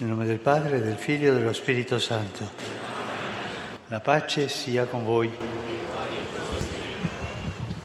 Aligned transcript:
Nel 0.00 0.10
nome 0.10 0.26
del 0.26 0.38
Padre, 0.38 0.80
del 0.80 0.94
Figlio 0.94 1.32
e 1.32 1.34
dello 1.34 1.52
Spirito 1.52 1.98
Santo. 1.98 2.48
La 3.88 3.98
pace 3.98 4.48
sia 4.48 4.86
con 4.86 5.04
voi. 5.04 5.28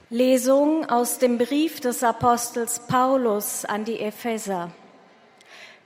Lesung 0.10 0.86
aus 0.90 1.18
dem 1.18 1.38
Brief 1.38 1.80
des 1.80 2.04
Apostels 2.04 2.82
Paulus 2.88 3.66
an 3.66 3.84
die 3.84 4.00
Epheser. 4.00 4.70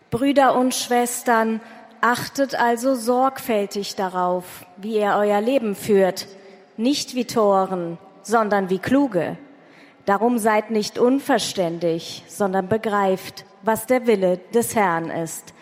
Brüder 0.10 0.56
und 0.56 0.76
Schwestern, 0.76 1.62
achtet 2.02 2.56
also 2.56 2.96
sorgfältig 2.96 3.96
darauf, 3.96 4.66
wie 4.76 4.98
ihr 4.98 5.16
euer 5.18 5.40
Leben 5.40 5.76
führt, 5.76 6.28
nicht 6.76 7.16
wie 7.16 7.24
Toren, 7.24 7.98
sondern 8.22 8.70
wie 8.70 8.80
Kluge. 8.80 9.38
Darum 10.04 10.40
seid 10.40 10.72
nicht 10.72 11.00
unverständig, 11.00 12.26
sondern 12.28 12.68
begreift, 12.68 13.46
was 13.62 13.86
der 13.86 14.08
Wille 14.08 14.42
des 14.54 14.76
Herrn 14.76 15.10
ist. 15.10 15.54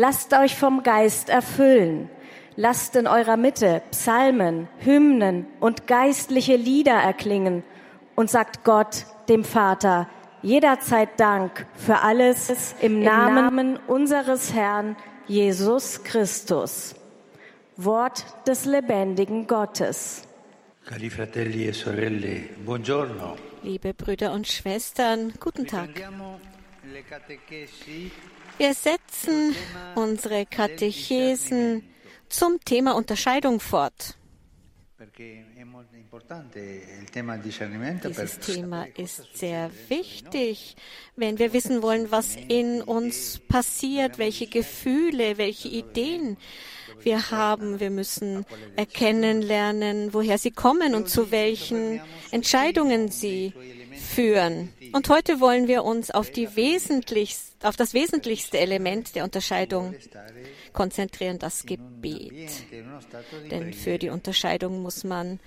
Lasst 0.00 0.32
euch 0.32 0.56
vom 0.56 0.82
Geist 0.82 1.28
erfüllen. 1.28 2.08
Lasst 2.56 2.96
in 2.96 3.06
eurer 3.06 3.36
Mitte 3.36 3.82
Psalmen, 3.90 4.66
Hymnen 4.78 5.44
und 5.60 5.86
geistliche 5.86 6.56
Lieder 6.56 6.94
erklingen 6.94 7.62
und 8.14 8.30
sagt 8.30 8.64
Gott, 8.64 9.04
dem 9.28 9.44
Vater, 9.44 10.08
jederzeit 10.40 11.20
Dank 11.20 11.66
für 11.74 11.98
alles 11.98 12.74
im 12.80 13.00
Namen 13.00 13.76
unseres 13.88 14.54
Herrn 14.54 14.96
Jesus 15.26 16.02
Christus. 16.02 16.94
Wort 17.76 18.24
des 18.46 18.64
lebendigen 18.64 19.46
Gottes. 19.46 20.22
Cari 20.86 21.10
fratelli 21.10 21.68
e 21.68 21.72
sorelle, 21.72 22.44
buongiorno. 22.64 23.36
Liebe 23.62 23.92
Brüder 23.92 24.32
und 24.32 24.48
Schwestern, 24.48 25.34
guten 25.38 25.66
Tag. 25.66 25.90
Wir 28.60 28.74
setzen 28.74 29.56
unsere 29.94 30.44
Katechesen 30.44 31.82
zum 32.28 32.60
Thema 32.62 32.94
Unterscheidung 32.94 33.58
fort. 33.58 34.18
Dieses 38.04 38.38
Thema 38.40 38.86
ist 38.98 39.22
sehr 39.32 39.70
wichtig, 39.88 40.76
wenn 41.16 41.38
wir 41.38 41.54
wissen 41.54 41.80
wollen, 41.80 42.10
was 42.10 42.36
in 42.36 42.82
uns 42.82 43.40
passiert, 43.48 44.18
welche 44.18 44.46
Gefühle, 44.46 45.38
welche 45.38 45.68
Ideen 45.68 46.36
wir 47.00 47.30
haben. 47.30 47.80
Wir 47.80 47.88
müssen 47.88 48.44
erkennen 48.76 49.40
lernen, 49.40 50.12
woher 50.12 50.36
sie 50.36 50.50
kommen 50.50 50.94
und 50.94 51.08
zu 51.08 51.30
welchen 51.30 52.02
Entscheidungen 52.30 53.08
sie 53.08 53.54
führen. 53.92 54.72
Und 54.92 55.08
heute 55.08 55.40
wollen 55.40 55.68
wir 55.68 55.84
uns 55.84 56.10
auf, 56.10 56.30
auf 57.62 57.76
das 57.76 57.94
wesentlichste 57.94 58.58
Element 58.58 59.14
der 59.14 59.24
Unterscheidung 59.24 59.94
konzentrieren, 60.72 61.38
das 61.38 61.66
Gebet. 61.66 62.50
Denn 63.50 63.72
für 63.72 63.98
die 63.98 64.08
Unterscheidung 64.08 64.82
muss 64.82 65.04
man 65.04 65.40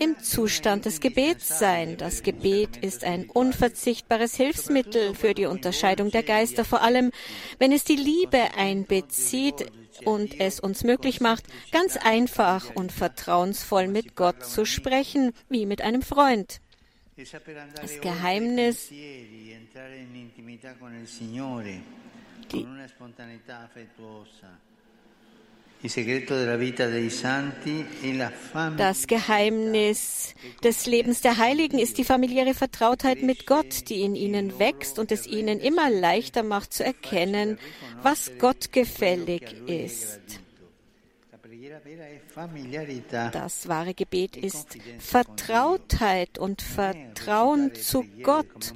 im 0.00 0.18
Zustand 0.20 0.84
des 0.84 1.00
Gebets 1.00 1.58
sein. 1.58 1.96
Das 1.96 2.22
Gebet 2.22 2.76
ist 2.76 3.04
ein 3.04 3.28
unverzichtbares 3.28 4.34
Hilfsmittel 4.36 5.14
für 5.14 5.34
die 5.34 5.46
Unterscheidung 5.46 6.10
der 6.10 6.22
Geister, 6.22 6.64
vor 6.64 6.82
allem 6.82 7.10
wenn 7.58 7.72
es 7.72 7.84
die 7.84 7.96
Liebe 7.96 8.54
einbezieht 8.56 9.66
und 10.04 10.40
es 10.40 10.58
uns 10.58 10.84
möglich 10.84 11.20
macht, 11.20 11.44
ganz 11.70 11.96
einfach 11.96 12.74
und 12.74 12.92
vertrauensvoll 12.92 13.88
mit 13.88 14.16
Gott 14.16 14.44
zu 14.44 14.64
sprechen, 14.64 15.32
wie 15.48 15.66
mit 15.66 15.82
einem 15.82 16.02
Freund. 16.02 16.61
Das 17.80 18.00
Geheimnis- 18.00 18.90
la 28.12 28.30
fame 28.30 28.76
Das 28.76 29.06
Geheimnis 29.08 30.34
des 30.62 30.86
Lebens 30.86 31.22
der 31.22 31.38
Heiligen 31.38 31.78
ist 31.78 31.98
die 31.98 32.04
familiäre 32.04 32.54
Vertrautheit 32.54 33.22
mit 33.22 33.46
Gott, 33.46 33.88
die 33.88 34.02
in 34.02 34.14
ihnen 34.14 34.60
wächst 34.60 35.00
und 35.00 35.10
es 35.10 35.26
ihnen 35.26 35.58
immer 35.58 35.90
leichter 35.90 36.44
macht 36.44 36.72
zu 36.72 36.84
erkennen, 36.84 37.58
was 38.02 38.30
Gott 38.38 38.72
gefällig 38.72 39.42
ist. 39.66 40.41
Das 43.32 43.68
wahre 43.68 43.94
Gebet 43.94 44.36
ist 44.36 44.76
Vertrautheit 44.98 46.38
und 46.38 46.62
Vertrauen 46.62 47.74
zu 47.74 48.04
Gott. 48.22 48.74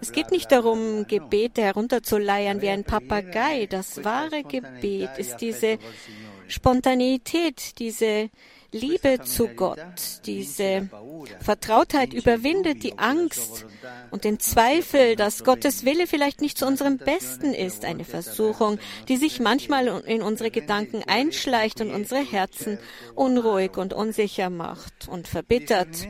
Es 0.00 0.12
geht 0.12 0.30
nicht 0.30 0.52
darum, 0.52 1.06
Gebete 1.06 1.62
herunterzuleiern 1.62 2.62
wie 2.62 2.68
ein 2.68 2.84
Papagei. 2.84 3.66
Das 3.66 4.04
wahre 4.04 4.44
Gebet 4.44 5.10
ist 5.18 5.38
diese 5.38 5.78
Spontaneität, 6.46 7.78
diese 7.78 8.30
Liebe 8.70 9.20
zu 9.22 9.48
Gott, 9.48 9.78
diese 10.26 10.90
Vertrautheit 11.40 12.12
überwindet 12.12 12.82
die 12.82 12.98
Angst 12.98 13.64
und 14.10 14.24
den 14.24 14.38
Zweifel, 14.40 15.16
dass 15.16 15.42
Gottes 15.42 15.86
Wille 15.86 16.06
vielleicht 16.06 16.42
nicht 16.42 16.58
zu 16.58 16.66
unserem 16.66 16.98
Besten 16.98 17.54
ist, 17.54 17.86
eine 17.86 18.04
Versuchung, 18.04 18.78
die 19.08 19.16
sich 19.16 19.40
manchmal 19.40 19.86
in 20.04 20.20
unsere 20.20 20.50
Gedanken 20.50 21.02
einschleicht 21.06 21.80
und 21.80 21.90
unsere 21.90 22.20
Herzen 22.20 22.78
unruhig 23.14 23.78
und 23.78 23.94
unsicher 23.94 24.50
macht 24.50 25.08
und 25.08 25.28
verbittert. 25.28 26.06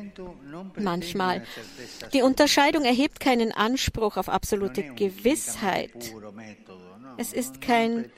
Manchmal. 0.77 1.45
Die 2.13 2.23
Unterscheidung 2.23 2.85
erhebt 2.85 3.21
keinen 3.21 3.53
Anspruch 3.53 4.17
auf 4.17 4.29
absolute 4.29 4.83
Gewissheit. 4.95 6.13
Es 7.21 7.33
ist 7.33 7.61
kein 7.61 8.11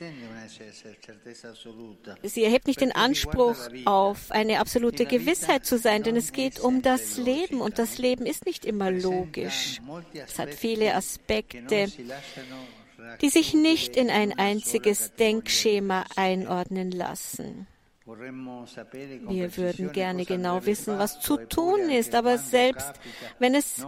Sie 2.21 2.43
erhebt 2.43 2.67
nicht 2.67 2.81
den 2.81 2.91
Anspruch 2.91 3.55
auf 3.85 4.30
eine 4.31 4.59
absolute 4.59 5.05
Gewissheit 5.05 5.65
zu 5.65 5.77
sein, 5.77 6.03
denn 6.03 6.15
es 6.15 6.31
geht 6.31 6.59
um 6.59 6.81
das 6.81 7.17
Leben 7.17 7.61
und 7.61 7.79
das 7.79 7.97
Leben 7.97 8.25
ist 8.25 8.45
nicht 8.45 8.65
immer 8.65 8.91
logisch. 8.91 9.81
Es 10.13 10.39
hat 10.39 10.53
viele 10.53 10.95
Aspekte, 10.95 11.87
die 13.21 13.29
sich 13.29 13.53
nicht 13.53 13.95
in 13.95 14.09
ein 14.09 14.37
einziges 14.37 15.13
Denkschema 15.13 16.05
einordnen 16.15 16.91
lassen. 16.91 17.67
Wir 18.05 19.57
würden 19.57 19.91
gerne 19.91 20.25
genau 20.25 20.65
wissen, 20.65 20.97
was 20.97 21.21
zu 21.21 21.37
tun 21.37 21.89
ist, 21.89 22.15
aber 22.15 22.37
selbst 22.37 22.93
wenn 23.39 23.55
es 23.55 23.85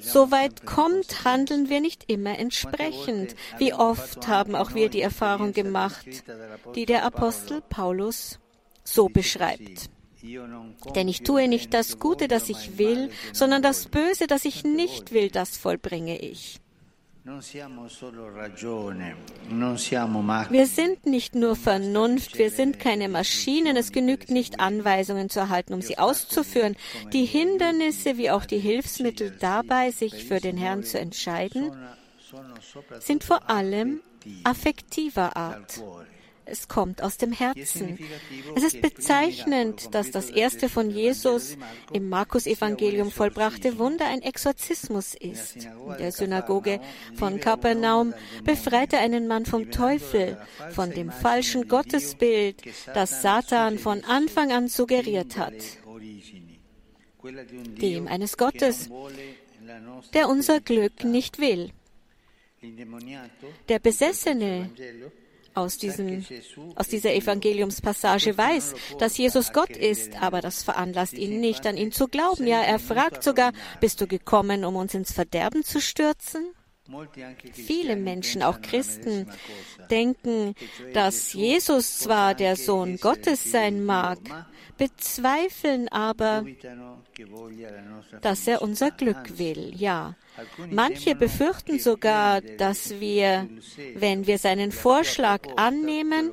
so 0.00 0.30
weit 0.30 0.64
kommt, 0.64 1.24
handeln 1.24 1.68
wir 1.68 1.80
nicht 1.80 2.10
immer 2.10 2.38
entsprechend. 2.38 3.36
Wie 3.58 3.74
oft 3.74 4.26
haben 4.28 4.54
auch 4.54 4.74
wir 4.74 4.88
die 4.88 5.02
Erfahrung 5.02 5.52
gemacht, 5.52 6.06
die 6.74 6.86
der 6.86 7.04
Apostel 7.04 7.60
Paulus 7.60 8.40
so 8.84 9.08
beschreibt. 9.08 9.90
Denn 10.94 11.08
ich 11.08 11.22
tue 11.22 11.48
nicht 11.48 11.74
das 11.74 11.98
Gute, 11.98 12.28
das 12.28 12.48
ich 12.48 12.78
will, 12.78 13.10
sondern 13.32 13.62
das 13.62 13.86
Böse, 13.86 14.26
das 14.26 14.44
ich 14.44 14.64
nicht 14.64 15.12
will, 15.12 15.30
das 15.30 15.56
vollbringe 15.56 16.18
ich. 16.18 16.60
Wir 17.26 17.40
sind 20.66 21.06
nicht 21.06 21.34
nur 21.34 21.56
Vernunft, 21.56 22.36
wir 22.36 22.50
sind 22.50 22.78
keine 22.78 23.08
Maschinen. 23.08 23.78
Es 23.78 23.92
genügt 23.92 24.30
nicht, 24.30 24.60
Anweisungen 24.60 25.30
zu 25.30 25.40
erhalten, 25.40 25.72
um 25.72 25.80
sie 25.80 25.96
auszuführen. 25.96 26.76
Die 27.14 27.24
Hindernisse 27.24 28.18
wie 28.18 28.30
auch 28.30 28.44
die 28.44 28.58
Hilfsmittel 28.58 29.34
dabei, 29.40 29.90
sich 29.90 30.24
für 30.24 30.38
den 30.38 30.58
Herrn 30.58 30.84
zu 30.84 30.98
entscheiden, 30.98 31.72
sind 33.00 33.24
vor 33.24 33.48
allem 33.48 34.00
affektiver 34.44 35.34
Art. 35.34 35.82
Es 36.46 36.68
kommt 36.68 37.02
aus 37.02 37.16
dem 37.16 37.32
Herzen. 37.32 37.98
Es 38.54 38.62
ist 38.62 38.82
bezeichnend, 38.82 39.94
dass 39.94 40.10
das 40.10 40.30
erste 40.30 40.68
von 40.68 40.90
Jesus 40.90 41.56
im 41.92 42.08
Markus-Evangelium 42.08 43.10
vollbrachte 43.10 43.78
Wunder 43.78 44.06
ein 44.06 44.22
Exorzismus 44.22 45.14
ist. 45.14 45.56
In 45.64 45.96
der 45.98 46.12
Synagoge 46.12 46.80
von 47.14 47.40
Kapernaum 47.40 48.14
befreite 48.44 48.98
einen 48.98 49.26
Mann 49.26 49.46
vom 49.46 49.70
Teufel, 49.70 50.38
von 50.72 50.90
dem 50.90 51.10
falschen 51.10 51.68
Gottesbild, 51.68 52.62
das 52.92 53.22
Satan 53.22 53.78
von 53.78 54.04
Anfang 54.04 54.52
an 54.52 54.68
suggeriert 54.68 55.36
hat, 55.36 55.54
dem 57.80 58.06
eines 58.06 58.36
Gottes, 58.36 58.90
der 60.12 60.28
unser 60.28 60.60
Glück 60.60 61.04
nicht 61.04 61.38
will. 61.38 61.70
Der 63.68 63.78
Besessene 63.78 64.70
aus, 65.54 65.78
diesem, 65.78 66.24
aus 66.74 66.88
dieser 66.88 67.14
Evangeliumspassage 67.14 68.36
weiß, 68.36 68.74
dass 68.98 69.16
Jesus 69.16 69.52
Gott 69.52 69.70
ist, 69.70 70.20
aber 70.20 70.40
das 70.40 70.62
veranlasst 70.62 71.14
ihn 71.14 71.40
nicht, 71.40 71.66
an 71.66 71.76
ihn 71.76 71.92
zu 71.92 72.08
glauben. 72.08 72.46
Ja, 72.46 72.60
er 72.60 72.78
fragt 72.78 73.22
sogar, 73.22 73.52
bist 73.80 74.00
du 74.00 74.06
gekommen, 74.06 74.64
um 74.64 74.76
uns 74.76 74.94
ins 74.94 75.12
Verderben 75.12 75.64
zu 75.64 75.80
stürzen? 75.80 76.46
Viele 77.52 77.96
Menschen, 77.96 78.42
auch 78.42 78.60
Christen, 78.60 79.26
denken, 79.90 80.54
dass 80.92 81.32
Jesus 81.32 81.98
zwar 81.98 82.34
der 82.34 82.56
Sohn 82.56 82.98
Gottes 82.98 83.50
sein 83.50 83.84
mag, 83.86 84.18
bezweifeln 84.76 85.88
aber, 85.88 86.44
dass 88.20 88.46
er 88.46 88.62
unser 88.62 88.90
Glück 88.90 89.38
will. 89.38 89.72
Ja, 89.76 90.14
manche 90.70 91.14
befürchten 91.14 91.78
sogar, 91.78 92.40
dass 92.40 93.00
wir, 93.00 93.48
wenn 93.94 94.26
wir 94.26 94.38
seinen 94.38 94.72
Vorschlag 94.72 95.42
annehmen, 95.56 96.32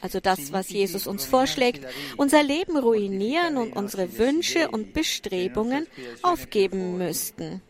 also 0.00 0.20
das, 0.20 0.52
was 0.52 0.68
Jesus 0.68 1.06
uns 1.06 1.24
vorschlägt, 1.24 1.86
unser 2.16 2.42
Leben 2.42 2.76
ruinieren 2.76 3.56
und 3.56 3.74
unsere 3.74 4.18
Wünsche 4.18 4.70
und 4.70 4.92
Bestrebungen 4.92 5.86
aufgeben 6.22 6.98
müssten. 6.98 7.62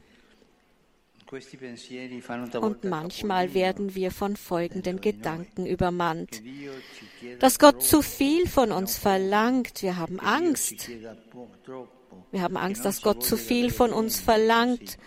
Und 2.60 2.84
manchmal 2.84 3.54
werden 3.54 3.94
wir 3.94 4.10
von 4.10 4.36
folgenden 4.36 5.00
Gedanken 5.00 5.66
übermannt. 5.66 6.42
Dass 7.40 7.58
Gott 7.58 7.82
zu 7.82 8.02
viel 8.02 8.48
von 8.48 8.72
uns 8.72 8.96
verlangt. 8.98 9.82
Wir 9.82 9.96
haben 9.96 10.20
Angst. 10.20 10.90
Wir 12.30 12.42
haben 12.42 12.56
Angst, 12.56 12.84
dass 12.84 13.02
Gott 13.02 13.24
zu 13.24 13.36
viel 13.36 13.70
von 13.70 13.92
uns 13.92 14.20
verlangt 14.20 14.98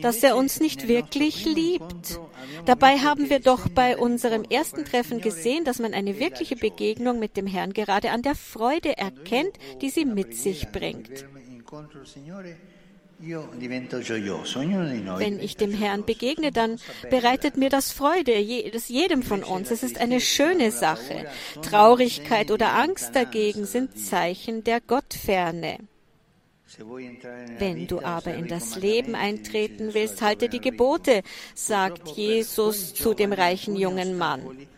dass 0.00 0.22
er 0.22 0.36
uns 0.36 0.60
nicht 0.60 0.88
wirklich 0.88 1.44
liebt. 1.44 2.20
Dabei 2.64 2.98
haben 2.98 3.30
wir 3.30 3.40
doch 3.40 3.68
bei 3.68 3.96
unserem 3.96 4.44
ersten 4.44 4.84
Treffen 4.84 5.20
gesehen, 5.20 5.64
dass 5.64 5.78
man 5.78 5.94
eine 5.94 6.18
wirkliche 6.18 6.56
Begegnung 6.56 7.18
mit 7.18 7.36
dem 7.36 7.46
Herrn 7.46 7.72
gerade 7.72 8.10
an 8.10 8.22
der 8.22 8.34
Freude 8.34 8.96
erkennt, 8.96 9.56
die 9.80 9.90
sie 9.90 10.04
mit 10.04 10.36
sich 10.36 10.68
bringt. 10.68 11.26
Wenn 13.20 15.40
ich 15.40 15.56
dem 15.56 15.72
Herrn 15.72 16.04
begegne, 16.04 16.52
dann 16.52 16.78
bereitet 17.10 17.56
mir 17.56 17.68
das 17.68 17.90
Freude, 17.90 18.32
das 18.72 18.88
jedem 18.88 19.24
von 19.24 19.42
uns. 19.42 19.72
Es 19.72 19.82
ist 19.82 19.98
eine 19.98 20.20
schöne 20.20 20.70
Sache. 20.70 21.26
Traurigkeit 21.62 22.52
oder 22.52 22.74
Angst 22.74 23.16
dagegen 23.16 23.66
sind 23.66 23.98
Zeichen 23.98 24.62
der 24.62 24.80
Gottferne. 24.80 25.78
Wenn 27.58 27.86
du 27.86 28.00
aber 28.00 28.34
in 28.34 28.46
das 28.46 28.76
Leben 28.76 29.14
eintreten 29.14 29.94
willst, 29.94 30.22
halte 30.22 30.48
die 30.48 30.60
Gebote, 30.60 31.22
sagt 31.54 32.08
Jesus 32.10 32.94
zu 32.94 33.14
dem 33.14 33.32
reichen 33.32 33.74
jungen 33.74 34.18
Mann. 34.18 34.68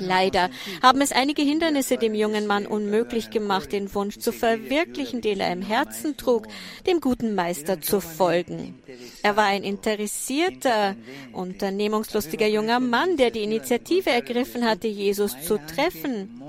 Leider 0.00 0.50
haben 0.82 1.00
es 1.00 1.12
einige 1.12 1.42
Hindernisse 1.42 1.96
dem 1.96 2.14
jungen 2.14 2.46
Mann 2.46 2.66
unmöglich 2.66 3.30
gemacht, 3.30 3.72
den 3.72 3.94
Wunsch 3.94 4.18
zu 4.18 4.32
verwirklichen, 4.32 5.20
den 5.20 5.40
er 5.40 5.52
im 5.52 5.62
Herzen 5.62 6.16
trug, 6.16 6.48
dem 6.86 7.00
guten 7.00 7.34
Meister 7.34 7.80
zu 7.80 8.00
folgen. 8.00 8.82
Er 9.22 9.36
war 9.36 9.44
ein 9.44 9.62
interessierter, 9.62 10.96
unternehmungslustiger 11.32 12.48
junger 12.48 12.80
Mann, 12.80 13.16
der 13.16 13.30
die 13.30 13.44
Initiative 13.44 14.10
ergriffen 14.10 14.64
hatte, 14.64 14.88
Jesus 14.88 15.40
zu 15.42 15.58
treffen 15.58 16.40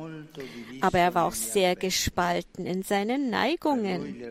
aber 0.81 0.99
er 0.99 1.15
war 1.15 1.25
auch 1.25 1.33
sehr 1.33 1.75
gespalten 1.75 2.65
in 2.65 2.83
seinen 2.83 3.29
Neigungen. 3.29 4.23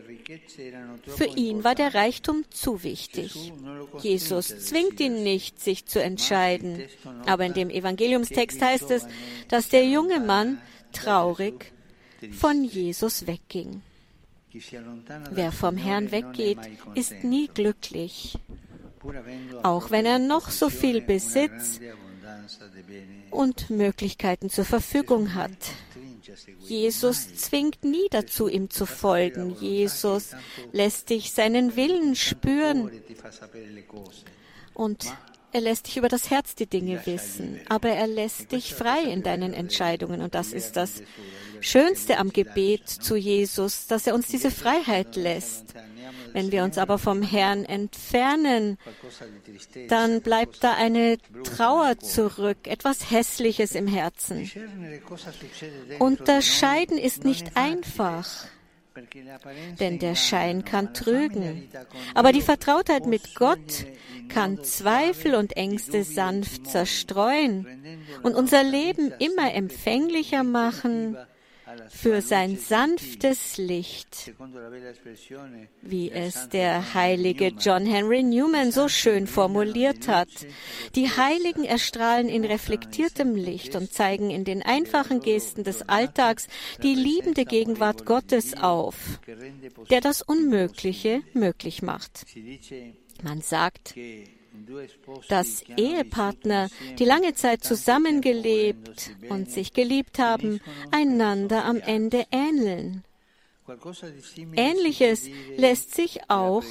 Für 1.05 1.25
ihn 1.25 1.63
war 1.63 1.75
der 1.75 1.93
Reichtum 1.93 2.43
zu 2.49 2.83
wichtig. 2.83 3.53
Jesus 4.01 4.47
zwingt 4.65 4.99
ihn 4.99 5.23
nicht, 5.23 5.61
sich 5.61 5.85
zu 5.85 6.01
entscheiden, 6.01 6.83
aber 7.25 7.45
in 7.45 7.53
dem 7.53 7.69
Evangeliumstext 7.69 8.61
heißt 8.61 8.91
es, 8.91 9.07
dass 9.47 9.69
der 9.69 9.87
junge 9.87 10.19
Mann 10.19 10.61
traurig 10.91 11.71
von 12.31 12.63
Jesus 12.63 13.27
wegging. 13.27 13.81
Wer 15.31 15.51
vom 15.51 15.75
Herrn 15.75 16.11
weggeht, 16.11 16.59
ist 16.95 17.23
nie 17.23 17.47
glücklich, 17.47 18.37
auch 19.63 19.91
wenn 19.91 20.05
er 20.05 20.19
noch 20.19 20.49
so 20.49 20.69
viel 20.69 21.01
Besitz 21.01 21.81
und 23.31 23.69
Möglichkeiten 23.69 24.49
zur 24.49 24.65
Verfügung 24.65 25.33
hat. 25.33 25.51
Jesus 26.59 27.35
zwingt 27.35 27.83
nie 27.83 28.07
dazu, 28.09 28.47
ihm 28.47 28.69
zu 28.69 28.85
folgen. 28.85 29.55
Jesus 29.59 30.31
lässt 30.71 31.09
dich 31.09 31.31
seinen 31.31 31.75
Willen 31.75 32.15
spüren 32.15 32.91
und 34.73 35.05
er 35.51 35.61
lässt 35.61 35.87
dich 35.87 35.97
über 35.97 36.09
das 36.09 36.29
Herz 36.29 36.55
die 36.55 36.67
Dinge 36.67 37.05
wissen, 37.05 37.59
aber 37.69 37.89
er 37.89 38.07
lässt 38.07 38.51
dich 38.51 38.73
frei 38.73 39.03
in 39.03 39.23
deinen 39.23 39.53
Entscheidungen 39.53 40.21
und 40.21 40.35
das 40.35 40.53
ist 40.53 40.75
das 40.75 41.01
Schönste 41.61 42.17
am 42.17 42.31
Gebet 42.31 42.89
zu 42.89 43.15
Jesus, 43.15 43.87
dass 43.87 44.07
er 44.07 44.13
uns 44.15 44.27
diese 44.27 44.51
Freiheit 44.51 45.15
lässt. 45.15 45.73
Wenn 46.33 46.51
wir 46.51 46.63
uns 46.63 46.77
aber 46.77 46.99
vom 46.99 47.21
Herrn 47.21 47.63
entfernen, 47.63 48.77
dann 49.87 50.21
bleibt 50.21 50.63
da 50.63 50.73
eine 50.73 51.17
Trauer 51.43 51.97
zurück, 51.99 52.57
etwas 52.67 53.09
Hässliches 53.09 53.73
im 53.73 53.87
Herzen. 53.87 54.51
Unterscheiden 55.99 56.97
ist 56.97 57.23
nicht 57.23 57.55
einfach 57.55 58.47
denn 59.79 59.99
der 59.99 60.15
Schein 60.15 60.63
kann 60.63 60.93
trügen. 60.93 61.69
Aber 62.13 62.31
die 62.31 62.41
Vertrautheit 62.41 63.05
mit 63.05 63.35
Gott 63.35 63.85
kann 64.29 64.63
Zweifel 64.63 65.35
und 65.35 65.57
Ängste 65.57 66.03
sanft 66.03 66.67
zerstreuen 66.67 67.67
und 68.23 68.35
unser 68.35 68.63
Leben 68.63 69.11
immer 69.19 69.53
empfänglicher 69.53 70.43
machen 70.43 71.17
für 71.89 72.21
sein 72.21 72.57
sanftes 72.57 73.57
Licht, 73.57 74.33
wie 75.81 76.11
es 76.11 76.49
der 76.49 76.93
heilige 76.93 77.47
John 77.47 77.85
Henry 77.85 78.23
Newman 78.23 78.71
so 78.71 78.87
schön 78.87 79.27
formuliert 79.27 80.07
hat. 80.07 80.29
Die 80.95 81.09
Heiligen 81.09 81.63
erstrahlen 81.63 82.29
in 82.29 82.45
reflektiertem 82.45 83.35
Licht 83.35 83.75
und 83.75 83.91
zeigen 83.91 84.29
in 84.29 84.43
den 84.43 84.61
einfachen 84.61 85.19
Gesten 85.19 85.63
des 85.63 85.87
Alltags 85.87 86.47
die 86.83 86.95
liebende 86.95 87.45
Gegenwart 87.45 88.05
Gottes 88.05 88.55
auf, 88.55 89.19
der 89.89 90.01
das 90.01 90.21
Unmögliche 90.21 91.21
möglich 91.33 91.81
macht. 91.81 92.25
Man 93.23 93.41
sagt, 93.41 93.95
dass 95.29 95.63
Ehepartner, 95.77 96.69
die 96.99 97.05
lange 97.05 97.33
Zeit 97.33 97.63
zusammengelebt 97.63 99.11
und 99.29 99.51
sich 99.51 99.73
geliebt 99.73 100.19
haben, 100.19 100.59
einander 100.91 101.65
am 101.65 101.77
Ende 101.77 102.25
ähneln. 102.31 103.03
Ähnliches 104.55 105.27
lässt 105.57 105.95
sich 105.95 106.29
auch 106.29 106.63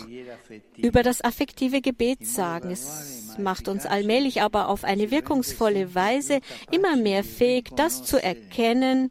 über 0.76 1.02
das 1.02 1.22
affektive 1.22 1.80
Gebet 1.80 2.24
sagen. 2.24 2.70
Es 2.70 3.34
macht 3.36 3.66
uns 3.66 3.84
allmählich 3.84 4.42
aber 4.42 4.68
auf 4.68 4.84
eine 4.84 5.10
wirkungsvolle 5.10 5.94
Weise 5.94 6.40
immer 6.70 6.94
mehr 6.94 7.24
fähig, 7.24 7.70
das 7.74 8.04
zu 8.04 8.22
erkennen, 8.22 9.10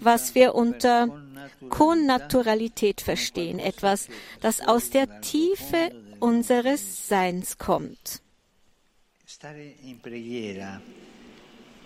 was 0.00 0.34
wir 0.34 0.54
unter 0.54 1.08
Konnaturalität 1.70 3.00
verstehen, 3.00 3.58
etwas, 3.58 4.08
das 4.42 4.60
aus 4.60 4.90
der 4.90 5.22
Tiefe 5.22 5.92
unseres 6.20 7.08
Seins 7.08 7.58
kommt. 7.58 8.22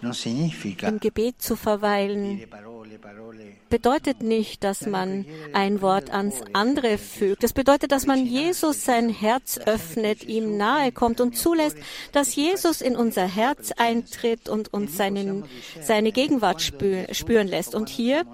Im 0.02 1.00
Gebet 1.00 1.42
zu 1.42 1.56
verweilen 1.56 2.40
bedeutet 3.68 4.22
nicht, 4.22 4.64
dass 4.64 4.86
man 4.86 5.26
ein 5.52 5.82
Wort 5.82 6.10
ans 6.10 6.42
andere 6.52 6.96
fügt. 6.96 7.44
Es 7.44 7.52
bedeutet, 7.52 7.92
dass 7.92 8.06
man 8.06 8.24
Jesus 8.24 8.84
sein 8.84 9.10
Herz 9.10 9.58
öffnet, 9.58 10.24
ihm 10.24 10.56
nahe 10.56 10.92
kommt 10.92 11.20
und 11.20 11.36
zulässt, 11.36 11.76
dass 12.12 12.34
Jesus 12.34 12.80
in 12.80 12.96
unser 12.96 13.26
Herz 13.26 13.72
eintritt 13.72 14.48
und 14.48 14.72
uns 14.72 14.96
seinen, 14.96 15.44
seine 15.80 16.12
Gegenwart 16.12 16.62
spüren 16.62 17.48
lässt. 17.48 17.74
Und 17.74 17.88
hier 17.88 18.24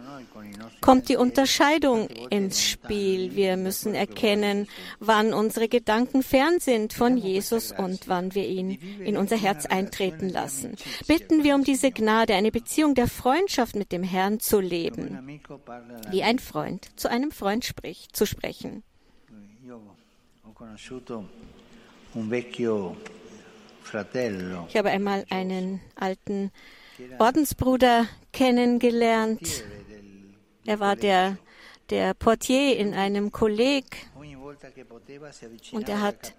kommt 0.86 1.08
die 1.08 1.16
Unterscheidung 1.16 2.06
ins 2.30 2.62
Spiel. 2.62 3.34
Wir 3.34 3.56
müssen 3.56 3.96
erkennen, 3.96 4.68
wann 5.00 5.34
unsere 5.34 5.68
Gedanken 5.68 6.22
fern 6.22 6.60
sind 6.60 6.92
von 6.92 7.16
Jesus 7.16 7.72
und 7.72 8.06
wann 8.06 8.36
wir 8.36 8.46
ihn 8.46 8.78
in 9.00 9.16
unser 9.16 9.36
Herz 9.36 9.66
eintreten 9.66 10.28
lassen. 10.28 10.76
Bitten 11.08 11.42
wir 11.42 11.56
um 11.56 11.64
diese 11.64 11.90
Gnade, 11.90 12.34
eine 12.34 12.52
Beziehung 12.52 12.94
der 12.94 13.08
Freundschaft 13.08 13.74
mit 13.74 13.90
dem 13.90 14.04
Herrn 14.04 14.38
zu 14.38 14.60
leben, 14.60 15.40
wie 16.12 16.22
ein 16.22 16.38
Freund 16.38 16.88
zu 16.94 17.10
einem 17.10 17.32
Freund 17.32 17.64
spricht, 17.64 18.14
zu 18.14 18.24
sprechen. 18.24 18.84
Ich 24.68 24.76
habe 24.76 24.90
einmal 24.90 25.24
einen 25.30 25.80
alten 25.96 26.52
Ordensbruder 27.18 28.06
kennengelernt, 28.32 29.64
er 30.66 30.80
war 30.80 30.96
der, 30.96 31.38
der 31.90 32.14
Portier 32.14 32.76
in 32.76 32.94
einem 32.94 33.32
Kolleg 33.32 34.06
und 35.72 35.88
er 35.88 36.00
hat 36.00 36.34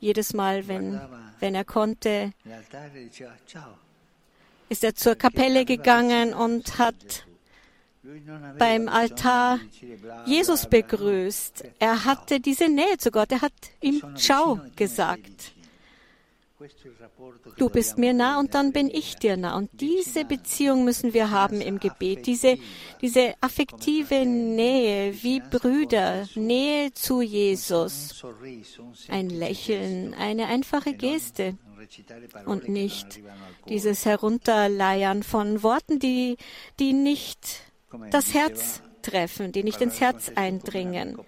jedes 0.00 0.34
Mal, 0.34 0.68
wenn, 0.68 1.00
wenn 1.40 1.54
er 1.54 1.64
konnte, 1.64 2.32
ist 4.68 4.84
er 4.84 4.94
zur 4.94 5.14
Kapelle 5.14 5.64
gegangen 5.64 6.34
und 6.34 6.78
hat 6.78 7.26
beim 8.58 8.88
Altar 8.88 9.60
Jesus 10.26 10.66
begrüßt. 10.66 11.64
Er 11.78 12.04
hatte 12.04 12.40
diese 12.40 12.68
Nähe 12.68 12.98
zu 12.98 13.10
Gott. 13.10 13.32
Er 13.32 13.40
hat 13.40 13.54
ihm 13.80 14.02
Ciao 14.16 14.60
gesagt. 14.76 15.53
Du 17.56 17.68
bist 17.68 17.98
mir 17.98 18.12
nah 18.12 18.38
und 18.38 18.54
dann 18.54 18.72
bin 18.72 18.88
ich 18.88 19.16
dir 19.16 19.36
nah. 19.36 19.56
Und 19.56 19.70
diese 19.80 20.24
Beziehung 20.24 20.84
müssen 20.84 21.14
wir 21.14 21.30
haben 21.30 21.60
im 21.60 21.78
Gebet. 21.78 22.26
Diese, 22.26 22.58
diese 23.00 23.34
affektive 23.40 24.24
Nähe 24.24 25.22
wie 25.22 25.40
Brüder, 25.40 26.26
Nähe 26.34 26.92
zu 26.92 27.22
Jesus. 27.22 28.24
Ein 29.08 29.30
Lächeln, 29.30 30.14
eine 30.14 30.46
einfache 30.46 30.94
Geste 30.94 31.56
und 32.46 32.68
nicht 32.68 33.20
dieses 33.68 34.04
Herunterleiern 34.04 35.22
von 35.22 35.62
Worten, 35.62 35.98
die, 35.98 36.36
die 36.78 36.92
nicht 36.92 37.62
das 38.10 38.34
Herz 38.34 38.82
treffen, 39.02 39.52
die 39.52 39.62
nicht 39.62 39.80
ins 39.80 40.00
Herz 40.00 40.32
eindringen. 40.34 41.18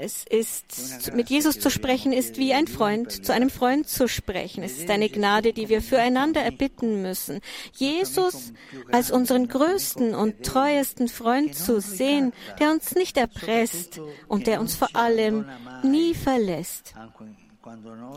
Es 0.00 0.24
ist, 0.24 1.14
mit 1.14 1.30
Jesus 1.30 1.60
zu 1.60 1.70
sprechen, 1.70 2.12
ist 2.12 2.36
wie 2.36 2.52
ein 2.52 2.66
Freund 2.66 3.24
zu 3.24 3.32
einem 3.32 3.48
Freund 3.48 3.88
zu 3.88 4.08
sprechen. 4.08 4.64
Es 4.64 4.78
ist 4.78 4.90
eine 4.90 5.08
Gnade, 5.08 5.52
die 5.52 5.68
wir 5.68 5.82
füreinander 5.82 6.42
erbitten 6.42 7.02
müssen. 7.02 7.40
Jesus 7.74 8.52
als 8.90 9.10
unseren 9.10 9.46
größten 9.46 10.14
und 10.14 10.44
treuesten 10.44 11.08
Freund 11.08 11.54
zu 11.54 11.80
sehen, 11.80 12.32
der 12.58 12.72
uns 12.72 12.94
nicht 12.94 13.16
erpresst 13.16 14.00
und 14.26 14.46
der 14.46 14.60
uns 14.60 14.74
vor 14.74 14.94
allem 14.94 15.46
nie 15.84 16.14
verlässt, 16.14 16.94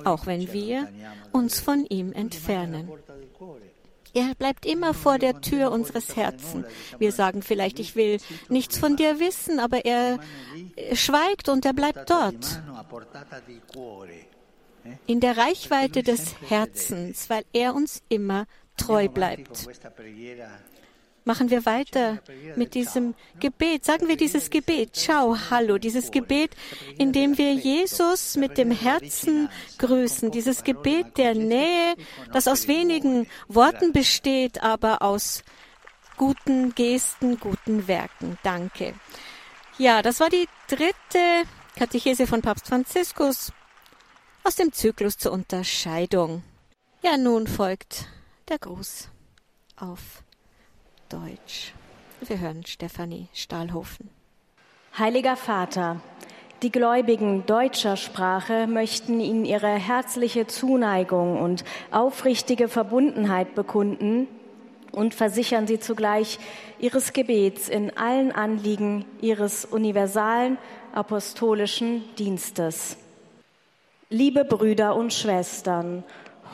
auch 0.03 0.25
wenn 0.25 0.51
wir 0.51 0.89
uns 1.31 1.59
von 1.59 1.85
ihm 1.85 2.11
entfernen. 2.11 2.89
Er 4.13 4.35
bleibt 4.35 4.65
immer 4.65 4.93
vor 4.93 5.17
der 5.17 5.41
Tür 5.41 5.71
unseres 5.71 6.15
Herzens. 6.15 6.65
Wir 6.97 7.11
sagen 7.11 7.41
vielleicht, 7.41 7.79
ich 7.79 7.95
will 7.95 8.19
nichts 8.49 8.77
von 8.77 8.95
dir 8.95 9.19
wissen, 9.19 9.59
aber 9.59 9.85
er 9.85 10.19
schweigt 10.93 11.49
und 11.49 11.65
er 11.65 11.73
bleibt 11.73 12.09
dort. 12.09 12.61
In 15.05 15.19
der 15.19 15.37
Reichweite 15.37 16.03
des 16.03 16.35
Herzens, 16.47 17.29
weil 17.29 17.43
er 17.53 17.75
uns 17.75 18.01
immer 18.09 18.45
treu 18.77 19.09
bleibt 19.09 19.67
machen 21.27 21.51
wir 21.51 21.65
weiter 21.65 22.19
mit 22.55 22.73
diesem 22.73 23.13
Gebet. 23.39 23.85
Sagen 23.85 24.07
wir 24.07 24.17
dieses 24.17 24.49
Gebet. 24.49 24.95
Ciao, 24.95 25.37
hallo. 25.51 25.77
Dieses 25.77 26.09
Gebet, 26.09 26.55
in 26.97 27.11
dem 27.11 27.37
wir 27.37 27.53
Jesus 27.53 28.37
mit 28.37 28.57
dem 28.57 28.71
Herzen 28.71 29.49
grüßen. 29.77 30.31
Dieses 30.31 30.63
Gebet 30.63 31.17
der 31.17 31.35
Nähe, 31.35 31.95
das 32.31 32.47
aus 32.47 32.67
wenigen 32.67 33.27
Worten 33.47 33.91
besteht, 33.91 34.63
aber 34.63 35.01
aus 35.03 35.43
guten 36.15 36.73
Gesten, 36.73 37.39
guten 37.39 37.87
Werken. 37.87 38.39
Danke. 38.41 38.95
Ja, 39.77 40.01
das 40.01 40.19
war 40.21 40.29
die 40.29 40.47
dritte 40.67 41.43
Katechese 41.77 42.25
von 42.25 42.41
Papst 42.41 42.67
Franziskus 42.67 43.51
aus 44.43 44.55
dem 44.55 44.71
Zyklus 44.71 45.17
zur 45.17 45.33
Unterscheidung. 45.33 46.41
Ja, 47.03 47.17
nun 47.17 47.47
folgt 47.47 48.07
der 48.47 48.59
Gruß 48.59 49.09
auf 49.75 50.23
Deutsch. 51.09 51.73
Wir 52.21 52.39
hören 52.39 52.65
Stefanie 52.65 53.27
Stahlhofen. 53.33 54.09
Heiliger 54.97 55.35
Vater, 55.35 56.01
die 56.63 56.71
Gläubigen 56.71 57.45
deutscher 57.45 57.97
Sprache 57.97 58.67
möchten 58.67 59.19
Ihnen 59.19 59.45
ihre 59.45 59.69
herzliche 59.69 60.47
Zuneigung 60.47 61.39
und 61.39 61.63
aufrichtige 61.91 62.67
Verbundenheit 62.67 63.53
bekunden 63.55 64.27
und 64.91 65.13
versichern 65.13 65.67
Sie 65.67 65.79
zugleich 65.79 66.39
Ihres 66.79 67.13
Gebets 67.13 67.69
in 67.69 67.95
allen 67.95 68.31
Anliegen 68.31 69.05
Ihres 69.21 69.65
universalen 69.65 70.57
apostolischen 70.93 72.03
Dienstes. 72.15 72.97
Liebe 74.09 74.45
Brüder 74.45 74.95
und 74.95 75.13
Schwestern, 75.13 76.03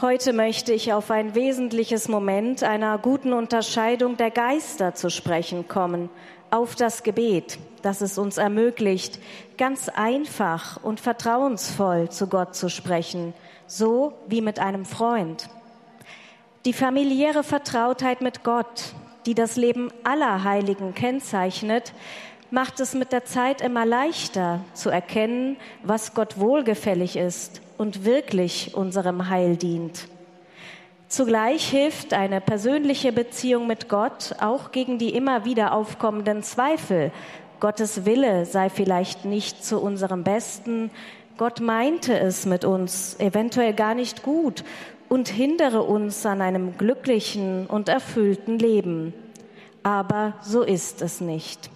Heute 0.01 0.33
möchte 0.33 0.73
ich 0.73 0.91
auf 0.91 1.11
ein 1.11 1.35
wesentliches 1.35 2.07
Moment 2.07 2.63
einer 2.63 2.97
guten 2.97 3.31
Unterscheidung 3.31 4.17
der 4.17 4.31
Geister 4.31 4.95
zu 4.95 5.09
sprechen 5.09 5.67
kommen, 5.67 6.09
auf 6.49 6.75
das 6.75 7.03
Gebet, 7.03 7.59
das 7.83 8.01
es 8.01 8.17
uns 8.17 8.37
ermöglicht, 8.37 9.19
ganz 9.57 9.89
einfach 9.89 10.83
und 10.83 10.99
vertrauensvoll 10.99 12.09
zu 12.09 12.27
Gott 12.27 12.55
zu 12.55 12.69
sprechen, 12.69 13.33
so 13.67 14.13
wie 14.27 14.41
mit 14.41 14.59
einem 14.59 14.83
Freund. 14.83 15.47
Die 16.65 16.73
familiäre 16.73 17.43
Vertrautheit 17.43 18.21
mit 18.21 18.43
Gott, 18.43 18.95
die 19.25 19.35
das 19.35 19.57
Leben 19.57 19.89
aller 20.03 20.43
Heiligen 20.43 20.95
kennzeichnet, 20.95 21.93
macht 22.53 22.79
es 22.79 22.93
mit 22.93 23.11
der 23.11 23.25
Zeit 23.25 23.61
immer 23.61 23.83
leichter 23.83 24.59
zu 24.75 24.91
erkennen, 24.91 25.57
was 25.81 26.13
Gott 26.13 26.39
wohlgefällig 26.39 27.17
ist 27.17 27.61
und 27.79 28.05
wirklich 28.05 28.75
unserem 28.75 29.27
Heil 29.27 29.57
dient. 29.57 30.07
Zugleich 31.07 31.67
hilft 31.67 32.13
eine 32.13 32.41
persönliche 32.41 33.11
Beziehung 33.11 33.65
mit 33.65 33.89
Gott 33.89 34.35
auch 34.39 34.71
gegen 34.71 34.99
die 34.99 35.15
immer 35.15 35.45
wieder 35.45 35.73
aufkommenden 35.73 36.43
Zweifel. 36.43 37.11
Gottes 37.59 38.05
Wille 38.05 38.45
sei 38.45 38.69
vielleicht 38.69 39.25
nicht 39.25 39.65
zu 39.65 39.81
unserem 39.81 40.23
Besten. 40.23 40.91
Gott 41.37 41.59
meinte 41.59 42.19
es 42.19 42.45
mit 42.45 42.65
uns 42.65 43.19
eventuell 43.19 43.73
gar 43.73 43.95
nicht 43.95 44.21
gut 44.21 44.63
und 45.09 45.27
hindere 45.27 45.81
uns 45.81 46.23
an 46.23 46.39
einem 46.39 46.77
glücklichen 46.77 47.65
und 47.65 47.89
erfüllten 47.89 48.59
Leben. 48.59 49.11
Aber 49.81 50.33
so 50.43 50.61
ist 50.61 51.01
es 51.01 51.19
nicht. 51.19 51.71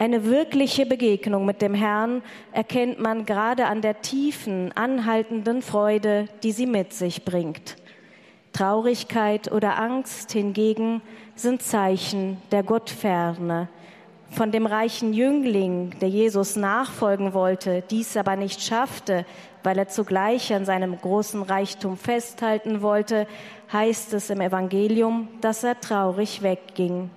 Eine 0.00 0.24
wirkliche 0.24 0.86
Begegnung 0.86 1.44
mit 1.44 1.60
dem 1.60 1.74
Herrn 1.74 2.22
erkennt 2.52 3.00
man 3.00 3.26
gerade 3.26 3.66
an 3.66 3.82
der 3.82 4.00
tiefen, 4.00 4.70
anhaltenden 4.76 5.60
Freude, 5.60 6.28
die 6.44 6.52
sie 6.52 6.66
mit 6.66 6.92
sich 6.92 7.24
bringt. 7.24 7.76
Traurigkeit 8.52 9.50
oder 9.50 9.76
Angst 9.76 10.30
hingegen 10.30 11.02
sind 11.34 11.62
Zeichen 11.62 12.36
der 12.52 12.62
Gottferne. 12.62 13.68
Von 14.30 14.52
dem 14.52 14.66
reichen 14.66 15.14
Jüngling, 15.14 15.98
der 16.00 16.08
Jesus 16.08 16.54
nachfolgen 16.54 17.34
wollte, 17.34 17.82
dies 17.90 18.16
aber 18.16 18.36
nicht 18.36 18.62
schaffte, 18.62 19.26
weil 19.64 19.78
er 19.78 19.88
zugleich 19.88 20.54
an 20.54 20.64
seinem 20.64 20.96
großen 20.96 21.42
Reichtum 21.42 21.96
festhalten 21.96 22.82
wollte, 22.82 23.26
heißt 23.72 24.12
es 24.12 24.30
im 24.30 24.40
Evangelium, 24.42 25.28
dass 25.40 25.64
er 25.64 25.80
traurig 25.80 26.42
wegging. 26.42 27.10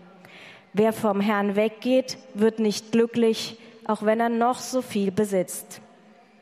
Wer 0.74 0.94
vom 0.94 1.20
Herrn 1.20 1.56
weggeht, 1.56 2.18
wird 2.34 2.60
nicht 2.60 2.92
glücklich, 2.92 3.58
auch 3.86 4.04
wenn 4.04 4.20
er 4.20 4.30
noch 4.30 4.60
so 4.60 4.82
viel 4.82 5.12
besitzt. 5.12 5.82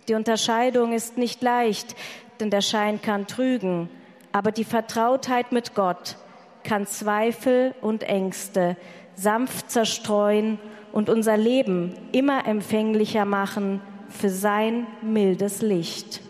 Die 0.07 0.13
Unterscheidung 0.13 0.93
ist 0.93 1.17
nicht 1.17 1.41
leicht, 1.41 1.95
denn 2.39 2.49
der 2.49 2.61
Schein 2.61 3.01
kann 3.01 3.27
trügen, 3.27 3.89
aber 4.31 4.51
die 4.51 4.63
Vertrautheit 4.63 5.51
mit 5.51 5.73
Gott 5.73 6.17
kann 6.63 6.85
Zweifel 6.85 7.73
und 7.81 8.03
Ängste 8.03 8.77
sanft 9.15 9.71
zerstreuen 9.71 10.59
und 10.91 11.09
unser 11.09 11.37
Leben 11.37 11.95
immer 12.11 12.47
empfänglicher 12.47 13.25
machen 13.25 13.81
für 14.09 14.29
sein 14.29 14.87
mildes 15.01 15.61
Licht. 15.61 16.21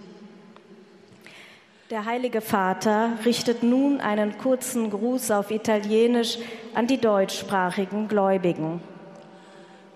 Der 1.90 2.06
Heilige 2.06 2.42
Vater 2.42 3.18
richtet 3.26 3.64
nun 3.64 4.00
einen 4.00 4.38
kurzen 4.38 4.92
Gruß 4.92 5.32
auf 5.32 5.50
Italienisch 5.50 6.38
an 6.76 6.86
die 6.86 7.00
deutschsprachigen 7.00 8.08
Gläubigen. 8.08 8.80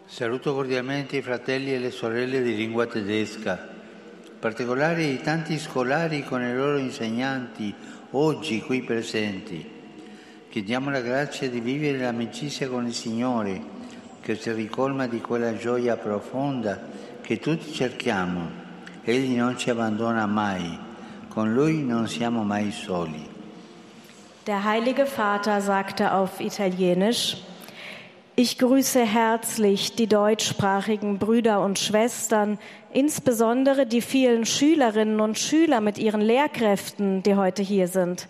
Saluto 0.08 0.56
cordialmente 0.56 1.18
i 1.18 1.22
fratelli 1.22 1.72
e 1.72 1.78
le 1.78 1.92
sorelle 1.92 2.42
di 2.42 2.56
lingua 2.56 2.88
tedesca, 2.88 3.60
in 4.26 4.40
particolare 4.40 5.04
i 5.04 5.22
tanti 5.22 5.60
scolari 5.60 6.24
con 6.24 6.42
i 6.42 6.56
loro 6.56 6.78
insegnanti 6.78 7.72
oggi 8.14 8.62
qui 8.62 8.82
presenti. 8.82 9.64
Chiediamo 10.50 10.90
la 10.90 11.02
grazia 11.02 11.48
di 11.48 11.60
vivere 11.60 12.00
l'amicizia 12.00 12.70
con 12.70 12.88
il 12.88 12.94
Signore, 12.96 13.62
che 14.20 14.34
si 14.34 14.52
ricolma 14.52 15.06
di 15.06 15.22
quella 15.22 15.56
gioia 15.56 15.96
profonda 15.96 16.82
che 17.22 17.38
tutti 17.38 17.72
cerchiamo. 17.72 18.50
Egli 19.04 19.36
non 19.36 19.60
ci 19.60 19.70
abbandona 19.70 20.26
mai. 20.26 20.92
Con 21.34 21.52
lui 21.52 21.82
non 21.82 22.08
siamo 22.08 22.44
mai 22.44 22.72
soli. 22.72 23.28
Der 24.46 24.64
Heilige 24.64 25.08
Vater 25.08 25.62
sagte 25.62 26.14
auf 26.14 26.40
Italienisch, 26.40 27.38
ich 28.36 28.60
grüße 28.60 29.04
herzlich 29.04 29.96
die 29.96 30.06
deutschsprachigen 30.06 31.18
Brüder 31.18 31.62
und 31.62 31.80
Schwestern, 31.80 32.60
insbesondere 32.92 33.88
die 33.88 34.02
vielen 34.02 34.46
Schülerinnen 34.46 35.20
und 35.20 35.40
Schüler 35.40 35.82
mit 35.82 35.98
ihren 35.98 36.22
Lehrkräften, 36.22 37.24
die 37.24 37.36
heute 37.36 37.64
hier 37.64 37.88
sind. 37.88 38.28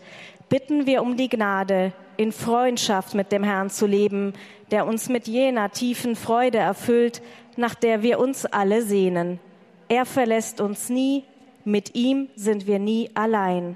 Bitten 0.48 0.86
wir 0.86 1.02
um 1.02 1.18
die 1.18 1.28
Gnade, 1.28 1.92
in 2.16 2.32
Freundschaft 2.32 3.16
mit 3.16 3.34
dem 3.34 3.44
Herrn 3.44 3.70
zu 3.70 3.86
leben, 3.86 4.32
der 4.72 4.88
uns 4.88 5.10
mit 5.10 5.28
jener 5.28 5.72
tiefen 5.72 6.16
Freude 6.16 6.60
erfüllt, 6.60 7.22
nach 7.58 7.76
der 7.76 8.02
wir 8.02 8.20
uns 8.20 8.46
alle 8.46 8.82
sehnen. 8.82 9.42
Er 9.90 10.06
verlässt 10.06 10.62
uns 10.62 10.88
nie, 10.88 11.26
mit 11.66 11.96
ihm 11.96 12.30
sind 12.36 12.66
wir 12.68 12.80
nie 12.80 13.10
allein. 13.14 13.76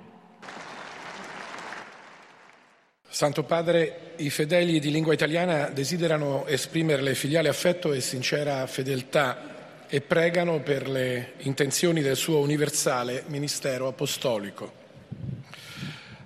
Santo 3.10 3.44
Padre, 3.44 4.13
i 4.17 4.29
fedeli 4.29 4.79
di 4.79 4.91
lingua 4.91 5.13
italiana 5.13 5.70
desiderano 5.70 6.46
esprimerle 6.46 7.15
filiale 7.15 7.50
affetto 7.50 7.94
e 7.94 8.01
sincera 8.01 8.67
fedeltà 8.67 9.86
e 9.88 10.01
pregano 10.01 10.60
per 10.60 10.88
le 10.88 11.34
intenzioni 11.39 12.01
del 12.01 12.15
suo 12.15 12.39
universale 12.39 13.24
ministero 13.27 13.88
apostolico. 13.88 14.86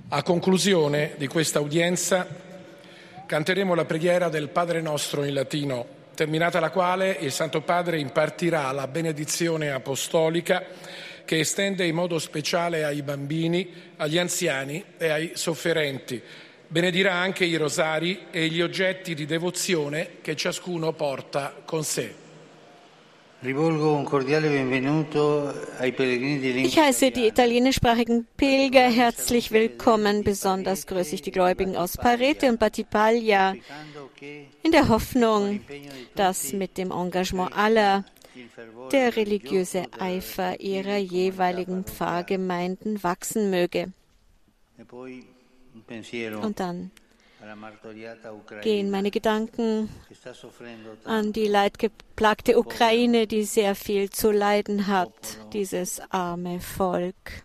A 0.09 0.23
conclusione 0.23 1.13
di 1.17 1.27
questa 1.27 1.61
udienza 1.61 2.27
canteremo 3.25 3.73
la 3.73 3.85
preghiera 3.85 4.27
del 4.27 4.49
Padre 4.49 4.81
nostro 4.81 5.23
in 5.23 5.33
latino, 5.33 5.85
terminata 6.15 6.59
la 6.59 6.71
quale 6.71 7.15
il 7.21 7.31
Santo 7.31 7.61
Padre 7.61 7.99
impartirà 7.99 8.69
la 8.73 8.87
benedizione 8.87 9.71
apostolica 9.71 10.65
che 11.31 11.39
estende 11.39 11.85
in 11.85 11.95
modo 11.95 12.19
speciale 12.19 12.83
ai 12.83 13.03
bambini, 13.03 13.65
agli 13.95 14.17
anziani 14.17 14.83
e 14.97 15.07
ai 15.07 15.31
sofferenti. 15.35 16.21
Benedirà 16.67 17.13
anche 17.13 17.45
i 17.45 17.55
rosari 17.55 18.23
e 18.31 18.47
gli 18.47 18.59
oggetti 18.61 19.15
di 19.15 19.25
devozione 19.25 20.17
che 20.19 20.35
ciascuno 20.35 20.91
porta 20.91 21.55
con 21.63 21.85
sé. 21.85 22.13
Rivolgo 23.39 23.93
un 23.93 24.03
cordiale 24.03 24.49
benvenuto 24.49 25.47
ai 25.77 25.93
pellegrini 25.93 26.39
di 26.39 26.51
lingua 26.51 26.67
Ich 26.67 26.77
heiße 26.77 27.11
die 27.11 27.27
italienischsprachigen 27.27 28.25
Pilger 28.35 28.89
herzlich 28.89 29.51
willkommen. 29.51 30.23
Besonders 30.23 30.85
grüße 30.85 31.15
ich 31.15 31.21
die 31.21 31.31
Gläubigen 31.31 31.77
aus 31.77 31.95
Parete 31.95 32.49
und 32.49 32.59
Battipaglia 32.59 33.55
in 34.63 34.71
der 34.71 34.89
Hoffnung, 34.89 35.61
dass 36.13 36.51
mit 36.51 36.77
dem 36.77 36.91
Engagement 36.91 37.53
aller 37.55 38.03
der 38.91 39.15
religiöse 39.15 39.85
Eifer 39.99 40.59
ihrer 40.59 40.97
jeweiligen 40.97 41.83
Pfarrgemeinden 41.83 43.03
wachsen 43.03 43.49
möge. 43.49 43.91
Und 46.41 46.59
dann 46.59 46.91
gehen 48.61 48.91
meine 48.91 49.09
Gedanken 49.09 49.89
an 51.05 51.33
die 51.33 51.47
leidgeplagte 51.47 52.57
Ukraine, 52.57 53.25
die 53.25 53.43
sehr 53.43 53.75
viel 53.75 54.09
zu 54.09 54.31
leiden 54.31 54.87
hat, 54.87 55.39
dieses 55.53 56.01
arme 56.11 56.59
Volk, 56.59 57.43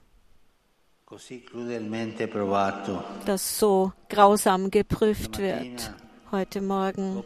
das 3.24 3.58
so 3.58 3.92
grausam 4.08 4.70
geprüft 4.70 5.38
wird. 5.38 5.92
Heute 6.30 6.60
Morgen 6.60 7.22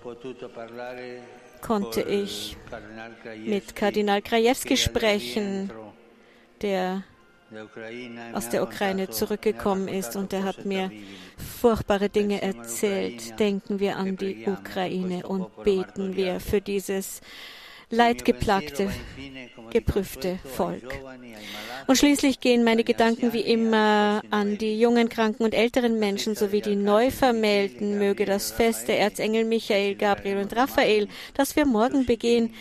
konnte 1.60 2.02
ich 2.02 2.56
mit 3.44 3.76
Kardinal 3.76 4.22
Krajewski 4.22 4.76
sprechen, 4.76 5.70
der 6.62 7.02
aus 8.32 8.48
der 8.48 8.62
Ukraine 8.62 9.04
raccontato- 9.04 9.10
zurückgekommen 9.10 9.88
ist 9.88 10.16
und 10.16 10.32
er 10.32 10.44
hat 10.44 10.58
raccontato 10.58 10.68
mir 10.68 10.90
furchtbare 11.60 12.08
Dinge 12.08 12.42
erzählt. 12.42 13.38
Denken 13.40 13.80
wir 13.80 13.96
an 13.96 14.16
die 14.16 14.46
Ukraine 14.46 15.26
und 15.26 15.64
beten 15.64 16.16
wir 16.16 16.40
für 16.40 16.60
dieses 16.60 17.20
leidgeplagte, 17.90 18.88
geprüfte 19.70 20.38
Volk. 20.44 20.94
Und 21.86 21.96
schließlich 21.96 22.40
gehen 22.40 22.64
meine 22.64 22.84
Gedanken 22.84 23.32
wie 23.32 23.40
immer 23.40 24.22
an 24.30 24.58
die 24.58 24.78
jungen, 24.78 25.08
kranken 25.08 25.42
und 25.42 25.54
älteren 25.54 25.98
Menschen 25.98 26.36
sowie 26.36 26.60
die 26.60 26.76
Neuvermählten. 26.76 27.98
Möge 27.98 28.24
das 28.24 28.52
Fest 28.52 28.88
der 28.88 29.00
Erzengel 29.00 29.44
Michael, 29.44 29.96
Gabriel 29.96 30.38
und 30.38 30.54
Raphael, 30.54 31.08
das 31.34 31.56
wir 31.56 31.66
morgen 31.66 32.06
begehen, 32.06 32.54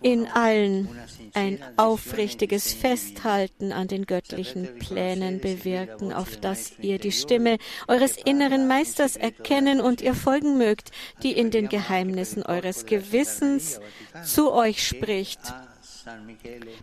in 0.00 0.26
allen 0.26 0.88
ein 1.34 1.62
aufrichtiges 1.76 2.72
Festhalten 2.72 3.72
an 3.72 3.88
den 3.88 4.06
göttlichen 4.06 4.78
Plänen 4.78 5.40
bewirken, 5.40 6.12
auf 6.12 6.36
dass 6.36 6.72
ihr 6.80 6.98
die 6.98 7.12
Stimme 7.12 7.58
eures 7.88 8.16
inneren 8.16 8.66
Meisters 8.66 9.16
erkennen 9.16 9.80
und 9.80 10.00
ihr 10.00 10.14
folgen 10.14 10.58
mögt, 10.58 10.90
die 11.22 11.32
in 11.32 11.50
den 11.50 11.68
Geheimnissen 11.68 12.42
eures 12.42 12.86
Gewissens 12.86 13.80
zu 14.24 14.52
euch 14.52 14.86
spricht. 14.86 15.40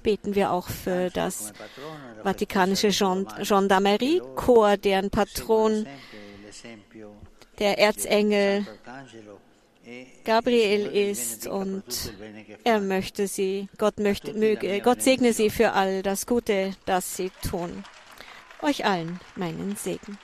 Beten 0.02 0.34
wir 0.34 0.52
auch 0.52 0.70
für 0.70 1.10
das 1.10 1.54
Vatikanische 2.24 2.90
Gen- 2.90 3.28
Gendarmerie-Korps, 3.42 4.82
deren 4.82 5.10
Patron 5.10 5.86
der 7.60 7.78
Erzengel 7.78 8.66
Gabriel 10.24 10.86
ist 10.88 11.48
und 11.48 12.14
er 12.64 12.80
möchte 12.80 13.28
sie, 13.28 13.70
Gott 13.78 14.00
möchte, 14.00 14.34
möge, 14.34 14.80
Gott 14.82 15.02
segne 15.02 15.34
sie 15.34 15.50
für 15.50 15.74
all 15.74 16.04
das 16.04 16.26
Gute, 16.26 16.74
das 16.86 17.16
sie 17.16 17.32
tun. 17.50 17.84
Euch 18.62 18.86
allen 18.86 19.20
meinen 19.36 19.76
Segen. 19.76 20.18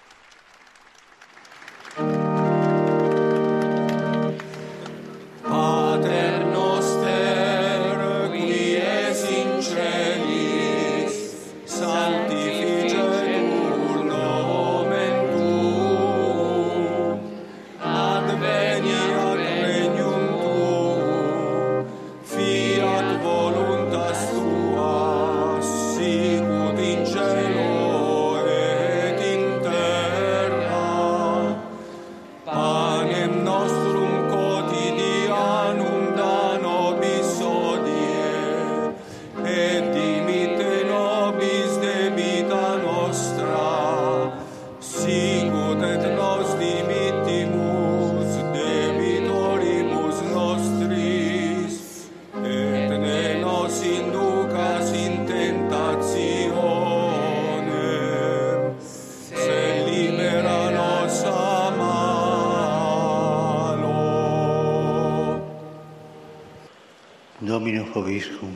Viscum. 68.05 68.55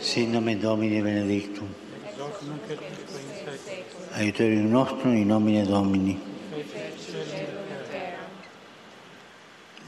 Sin 0.00 0.32
nome 0.32 0.56
Domini 0.56 1.00
benedictum. 1.02 1.68
Aiuterium 4.14 4.70
nostrum 4.70 5.14
in 5.16 5.28
nomine 5.28 5.64
Domini. 5.64 6.18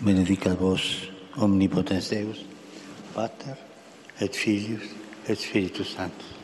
Benedicat 0.01 0.59
vos 0.59 1.11
omnipotens 1.37 2.09
Deus, 2.09 2.45
Pater 3.15 3.57
et 4.21 4.35
Filius 4.35 4.83
et 5.29 5.39
Spiritus 5.39 5.95
Sanctus. 5.95 6.41